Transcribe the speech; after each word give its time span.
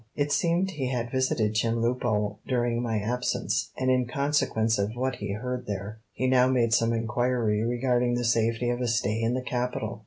It 0.15 0.31
seemed 0.31 0.71
he 0.71 0.87
had 0.89 1.11
visited 1.11 1.53
Chemulpo 1.53 2.39
during 2.47 2.81
my 2.81 2.97
absence, 2.97 3.69
and 3.77 3.91
in 3.91 4.07
consequence 4.07 4.79
of 4.79 4.95
what 4.95 5.17
he 5.17 5.33
heard 5.33 5.67
there 5.67 5.99
he 6.11 6.25
now 6.25 6.47
made 6.47 6.73
some 6.73 6.91
inquiry 6.91 7.63
regarding 7.63 8.15
the 8.15 8.25
safety 8.25 8.71
of 8.71 8.81
a 8.81 8.87
stay 8.87 9.21
in 9.21 9.35
the 9.35 9.43
capital. 9.43 9.99